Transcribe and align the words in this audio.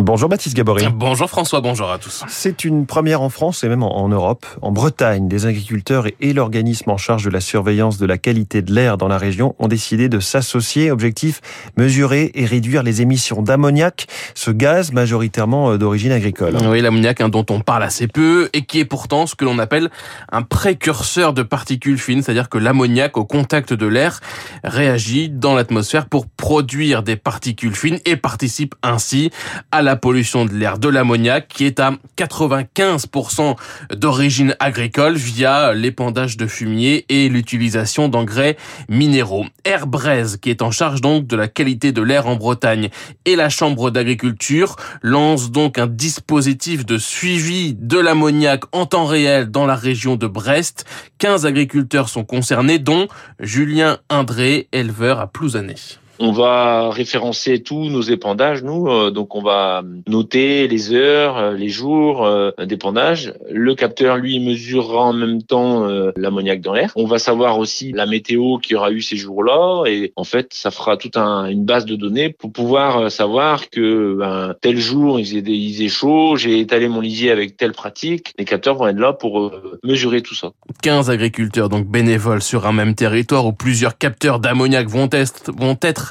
Bonjour 0.00 0.30
Baptiste 0.30 0.56
Gabory. 0.56 0.86
Bonjour 0.94 1.28
François, 1.28 1.60
bonjour 1.60 1.90
à 1.90 1.98
tous. 1.98 2.24
C'est 2.26 2.64
une 2.64 2.86
première 2.86 3.20
en 3.20 3.28
France 3.28 3.62
et 3.62 3.68
même 3.68 3.82
en 3.82 4.08
Europe. 4.08 4.46
En 4.62 4.72
Bretagne, 4.72 5.28
des 5.28 5.44
agriculteurs 5.44 6.06
et 6.18 6.32
l'organisme 6.32 6.88
en 6.88 6.96
charge 6.96 7.24
de 7.24 7.30
la 7.30 7.40
surveillance 7.40 7.98
de 7.98 8.06
la 8.06 8.16
qualité 8.16 8.62
de 8.62 8.72
l'air 8.72 8.96
dans 8.96 9.08
la 9.08 9.18
région 9.18 9.54
ont 9.58 9.68
décidé 9.68 10.08
de 10.08 10.18
s'associer. 10.18 10.90
Objectif, 10.90 11.42
mesurer 11.76 12.30
et 12.34 12.46
réduire 12.46 12.82
les 12.82 13.02
émissions 13.02 13.42
d'ammoniac, 13.42 14.06
ce 14.34 14.50
gaz 14.50 14.92
majoritairement 14.92 15.72
euh, 15.72 15.76
d'origine 15.76 16.12
agricole. 16.12 16.56
Oui, 16.64 16.80
l'ammoniac 16.80 17.20
hein, 17.20 17.28
dont 17.28 17.44
on 17.50 17.60
parle 17.60 17.82
assez 17.82 18.08
peu 18.08 18.48
et 18.54 18.64
qui 18.64 18.80
est 18.80 18.86
pourtant 18.86 19.26
ce 19.26 19.34
que 19.34 19.44
l'on 19.44 19.58
appelle 19.58 19.90
un 20.30 20.40
précurseur 20.40 21.34
de 21.34 21.42
particules 21.42 21.98
fines, 21.98 22.22
c'est-à-dire 22.22 22.48
que 22.48 22.56
l'ammoniac 22.56 23.18
au 23.18 23.26
contact 23.26 23.74
de 23.74 23.86
l'air 23.86 24.20
réagit 24.64 25.28
dans 25.28 25.54
l'atmosphère 25.54 26.06
pour 26.06 26.26
produire 26.26 27.02
des 27.02 27.16
particules 27.16 27.74
fines 27.74 27.98
et 28.06 28.16
participe 28.16 28.74
ainsi 28.82 29.30
à 29.70 29.81
la 29.82 29.96
pollution 29.96 30.44
de 30.44 30.52
l'air 30.52 30.78
de 30.78 30.88
l'ammoniac 30.88 31.48
qui 31.48 31.64
est 31.64 31.80
à 31.80 31.92
95% 32.16 33.56
d'origine 33.94 34.56
agricole 34.60 35.14
via 35.14 35.74
l'épandage 35.74 36.36
de 36.36 36.46
fumier 36.46 37.04
et 37.08 37.28
l'utilisation 37.28 38.08
d'engrais 38.08 38.56
minéraux. 38.88 39.46
Airbraise, 39.64 40.36
qui 40.36 40.50
est 40.50 40.62
en 40.62 40.70
charge 40.70 41.00
donc 41.00 41.26
de 41.26 41.36
la 41.36 41.48
qualité 41.48 41.92
de 41.92 42.02
l'air 42.02 42.26
en 42.26 42.36
Bretagne 42.36 42.88
et 43.24 43.36
la 43.36 43.48
Chambre 43.48 43.90
d'agriculture 43.90 44.76
lance 45.02 45.50
donc 45.50 45.78
un 45.78 45.86
dispositif 45.86 46.86
de 46.86 46.98
suivi 46.98 47.74
de 47.74 47.98
l'ammoniac 47.98 48.62
en 48.72 48.86
temps 48.86 49.06
réel 49.06 49.50
dans 49.50 49.66
la 49.66 49.76
région 49.76 50.16
de 50.16 50.26
Brest. 50.26 50.84
15 51.18 51.46
agriculteurs 51.46 52.08
sont 52.08 52.24
concernés 52.24 52.78
dont 52.78 53.08
Julien 53.40 53.98
Indré, 54.08 54.68
éleveur 54.72 55.20
à 55.20 55.26
Plouzané. 55.26 55.74
On 56.18 56.32
va 56.32 56.90
référencer 56.90 57.62
tous 57.62 57.88
nos 57.88 58.02
épandages, 58.02 58.62
nous. 58.62 58.88
Euh, 58.88 59.10
donc, 59.10 59.34
on 59.34 59.42
va 59.42 59.82
noter 60.06 60.68
les 60.68 60.92
heures, 60.92 61.38
euh, 61.38 61.54
les 61.54 61.68
jours 61.68 62.26
euh, 62.26 62.50
d'épandage. 62.64 63.32
Le 63.50 63.74
capteur, 63.74 64.18
lui, 64.18 64.38
mesurera 64.38 65.04
en 65.04 65.12
même 65.12 65.42
temps 65.42 65.86
l'ammoniac 66.16 66.60
dans 66.60 66.74
l'air. 66.74 66.92
On 66.96 67.06
va 67.06 67.18
savoir 67.18 67.58
aussi 67.58 67.92
la 67.92 68.06
météo 68.06 68.58
qu'il 68.58 68.74
y 68.74 68.76
aura 68.76 68.90
eu 68.92 69.00
ces 69.00 69.16
jours-là. 69.16 69.84
Et 69.86 70.12
en 70.16 70.24
fait, 70.24 70.48
ça 70.52 70.70
fera 70.70 70.96
toute 70.96 71.16
un, 71.16 71.46
une 71.46 71.64
base 71.64 71.84
de 71.86 71.96
données 71.96 72.30
pour 72.30 72.52
pouvoir 72.52 73.10
savoir 73.10 73.70
que 73.70 74.16
ben, 74.18 74.54
tel 74.60 74.78
jour, 74.78 75.18
il 75.18 75.26
faisait, 75.26 75.42
il 75.44 75.72
faisait 75.72 75.88
chaud, 75.88 76.36
j'ai 76.36 76.60
étalé 76.60 76.88
mon 76.88 77.00
lisier 77.00 77.30
avec 77.30 77.56
telle 77.56 77.72
pratique. 77.72 78.32
Les 78.38 78.44
capteurs 78.44 78.76
vont 78.76 78.88
être 78.88 78.98
là 78.98 79.12
pour 79.12 79.52
mesurer 79.82 80.22
tout 80.22 80.34
ça. 80.34 80.52
15 80.82 81.10
agriculteurs 81.10 81.68
donc 81.68 81.86
bénévoles 81.86 82.42
sur 82.42 82.66
un 82.66 82.72
même 82.72 82.94
territoire 82.94 83.46
où 83.46 83.52
plusieurs 83.52 83.98
capteurs 83.98 84.38
d'ammoniac 84.38 84.88
vont 84.88 85.08
être, 85.12 85.52
vont 85.56 85.76
être 85.80 86.01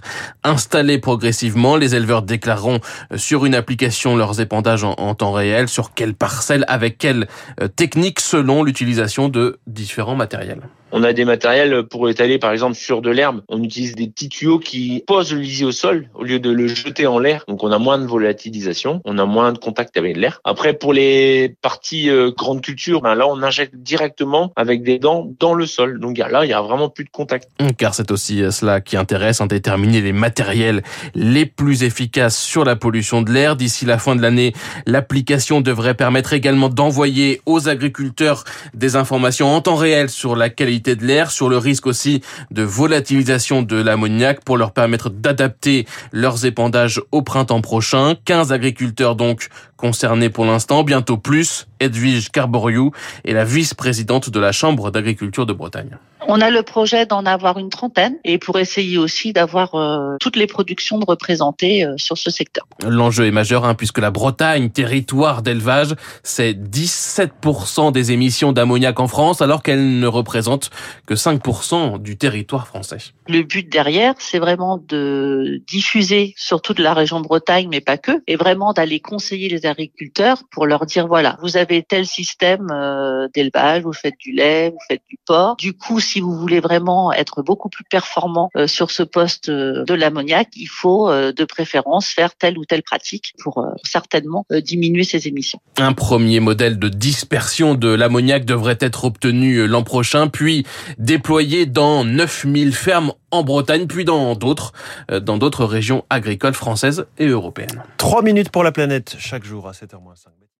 installés 0.43 0.97
progressivement. 0.97 1.75
Les 1.75 1.95
éleveurs 1.95 2.21
déclareront 2.21 2.79
euh, 3.11 3.17
sur 3.17 3.45
une 3.45 3.55
application 3.55 4.15
leurs 4.15 4.39
épandages 4.41 4.83
en, 4.83 5.15
temps 5.15 5.31
réel, 5.31 5.67
sur 5.67 5.93
quelle 5.93 6.13
parcelle, 6.13 6.65
avec 6.67 6.97
quelle 6.97 7.27
euh, 7.61 7.67
technique, 7.67 8.19
selon 8.19 8.63
l'utilisation 8.63 9.29
de 9.29 9.59
différents 9.67 10.15
matériels. 10.15 10.61
On 10.91 11.03
a 11.03 11.13
des 11.13 11.25
matériels 11.25 11.83
pour 11.83 12.09
étaler, 12.09 12.37
par 12.37 12.51
exemple, 12.51 12.75
sur 12.75 13.01
de 13.01 13.09
l'herbe. 13.09 13.41
On 13.47 13.63
utilise 13.63 13.95
des 13.95 14.07
petits 14.07 14.29
tuyaux 14.29 14.59
qui 14.59 15.03
posent 15.07 15.33
le 15.33 15.39
lisier 15.39 15.65
au 15.65 15.71
sol 15.71 16.09
au 16.15 16.23
lieu 16.23 16.39
de 16.39 16.49
le 16.49 16.67
jeter 16.67 17.07
en 17.07 17.19
l'air. 17.19 17.43
Donc, 17.47 17.63
on 17.63 17.71
a 17.71 17.77
moins 17.77 17.97
de 17.97 18.05
volatilisation, 18.05 19.01
on 19.05 19.17
a 19.17 19.25
moins 19.25 19.53
de 19.53 19.57
contact 19.57 19.95
avec 19.97 20.17
l'air. 20.17 20.41
Après, 20.43 20.73
pour 20.73 20.93
les 20.93 21.55
parties 21.61 22.09
euh, 22.09 22.31
grandes 22.35 22.61
cultures, 22.61 23.01
ben 23.01 23.15
là, 23.15 23.27
on 23.27 23.41
injecte 23.41 23.75
directement 23.75 24.51
avec 24.55 24.83
des 24.83 24.99
dents 24.99 25.31
dans 25.39 25.53
le 25.53 25.65
sol. 25.65 25.99
Donc 25.99 26.17
là, 26.17 26.45
il 26.45 26.49
y 26.49 26.53
a 26.53 26.61
vraiment 26.61 26.89
plus 26.89 27.05
de 27.05 27.09
contact. 27.09 27.49
Car 27.77 27.93
c'est 27.93 28.11
aussi 28.11 28.43
euh, 28.43 28.51
cela 28.51 28.81
qui 28.81 28.97
intéresse, 28.97 29.39
en 29.39 29.45
hein, 29.45 29.47
déterminer 29.47 30.01
les 30.01 30.13
matériels 30.13 30.83
les 31.15 31.45
plus 31.45 31.83
efficaces 31.83 32.37
sur 32.37 32.65
la 32.65 32.75
pollution 32.75 33.21
de 33.21 33.31
l'air. 33.31 33.55
D'ici 33.55 33.85
la 33.85 33.97
fin 33.97 34.15
de 34.15 34.21
l'année, 34.21 34.53
l'application 34.85 35.61
devrait 35.61 35.95
permettre 35.95 36.33
également 36.33 36.69
d'envoyer 36.69 37.41
aux 37.45 37.69
agriculteurs 37.69 38.43
des 38.73 38.95
informations 38.95 39.53
en 39.53 39.61
temps 39.61 39.75
réel 39.75 40.09
sur 40.09 40.35
la 40.35 40.49
qualité 40.49 40.80
de 40.81 41.05
l'air, 41.05 41.31
sur 41.31 41.49
le 41.49 41.57
risque 41.57 41.87
aussi 41.87 42.21
de 42.49 42.63
volatilisation 42.63 43.61
de 43.61 43.75
l'ammoniac 43.75 44.43
pour 44.43 44.57
leur 44.57 44.71
permettre 44.71 45.09
d'adapter 45.09 45.85
leurs 46.11 46.45
épandages 46.45 47.01
au 47.11 47.21
printemps 47.21 47.61
prochain. 47.61 48.15
15 48.25 48.51
agriculteurs 48.51 49.15
donc 49.15 49.49
concernés 49.77 50.29
pour 50.29 50.45
l'instant, 50.45 50.83
bientôt 50.83 51.17
plus. 51.17 51.67
Edwige 51.79 52.29
Carboriou 52.31 52.91
est 53.25 53.33
la 53.33 53.45
vice-présidente 53.45 54.29
de 54.29 54.39
la 54.39 54.51
Chambre 54.51 54.91
d'agriculture 54.91 55.45
de 55.45 55.53
Bretagne. 55.53 55.97
On 56.27 56.39
a 56.39 56.49
le 56.49 56.63
projet 56.63 57.05
d'en 57.05 57.25
avoir 57.25 57.57
une 57.57 57.69
trentaine 57.69 58.15
et 58.23 58.37
pour 58.37 58.59
essayer 58.59 58.97
aussi 58.97 59.33
d'avoir 59.33 59.75
euh, 59.75 60.15
toutes 60.19 60.35
les 60.35 60.47
productions 60.47 60.99
de 60.99 61.05
représenter 61.05 61.83
euh, 61.83 61.95
sur 61.97 62.17
ce 62.17 62.29
secteur. 62.29 62.65
L'enjeu 62.87 63.25
est 63.25 63.31
majeur 63.31 63.65
hein, 63.65 63.73
puisque 63.73 63.97
la 63.97 64.11
Bretagne, 64.11 64.69
territoire 64.69 65.41
d'élevage, 65.41 65.95
c'est 66.23 66.53
17% 66.53 67.91
des 67.91 68.11
émissions 68.11 68.53
d'ammoniac 68.53 68.99
en 68.99 69.07
France 69.07 69.41
alors 69.41 69.63
qu'elle 69.63 69.99
ne 69.99 70.07
représente 70.07 70.69
que 71.05 71.13
5% 71.13 72.01
du 72.01 72.17
territoire 72.17 72.67
français. 72.67 72.97
Le 73.27 73.43
but 73.43 73.69
derrière, 73.69 74.13
c'est 74.17 74.39
vraiment 74.39 74.77
de 74.77 75.61
diffuser 75.67 76.33
sur 76.37 76.61
toute 76.61 76.79
la 76.79 76.93
région 76.93 77.21
de 77.21 77.27
Bretagne, 77.27 77.67
mais 77.69 77.81
pas 77.81 77.97
que, 77.97 78.11
et 78.27 78.35
vraiment 78.35 78.73
d'aller 78.73 78.99
conseiller 78.99 79.49
les 79.49 79.65
agriculteurs 79.65 80.43
pour 80.51 80.65
leur 80.65 80.85
dire 80.85 81.07
voilà, 81.07 81.37
vous 81.41 81.57
avez 81.57 81.83
tel 81.83 82.05
système 82.05 82.67
euh, 82.71 83.27
d'élevage, 83.33 83.83
vous 83.83 83.93
faites 83.93 84.15
du 84.19 84.31
lait, 84.31 84.69
vous 84.69 84.79
faites 84.87 85.01
du 85.09 85.17
porc. 85.25 85.55
Du 85.57 85.73
coup, 85.73 85.99
si 85.99 86.19
vous 86.19 86.35
voulez 86.35 86.59
vraiment 86.59 87.13
être 87.13 87.41
beaucoup 87.41 87.69
plus 87.69 87.83
performant 87.83 88.49
euh, 88.55 88.67
sur 88.67 88.91
ce 88.91 89.03
poste 89.03 89.49
euh, 89.49 89.83
de 89.85 89.93
l'ammoniac, 89.93 90.49
il 90.55 90.67
faut 90.67 91.11
de 91.11 91.45
préférence 91.45 92.07
faire 92.07 92.35
telle 92.35 92.57
ou 92.57 92.65
telle 92.65 92.83
pratique 92.83 93.33
pour 93.41 93.65
certainement 93.83 94.45
diminuer 94.51 95.03
ces 95.03 95.27
émissions. 95.27 95.59
Un 95.77 95.93
premier 95.93 96.39
modèle 96.39 96.79
de 96.79 96.89
dispersion 96.89 97.75
de 97.75 97.89
l'ammoniac 97.89 98.45
devrait 98.45 98.77
être 98.79 99.05
obtenu 99.05 99.67
l'an 99.67 99.83
prochain, 99.83 100.27
puis 100.27 100.60
déployé 100.97 101.65
dans 101.65 102.03
9000 102.03 102.73
fermes 102.73 103.13
en 103.31 103.43
Bretagne, 103.43 103.87
puis 103.87 104.05
dans 104.05 104.35
d'autres, 104.35 104.73
dans 105.09 105.37
d'autres 105.37 105.65
régions 105.65 106.05
agricoles 106.09 106.53
françaises 106.53 107.05
et 107.17 107.27
européennes. 107.27 107.83
Trois 107.97 108.21
minutes 108.21 108.49
pour 108.49 108.63
la 108.63 108.71
planète 108.71 109.15
chaque 109.17 109.43
jour 109.43 109.67
à 109.67 109.71
7h05. 109.71 110.41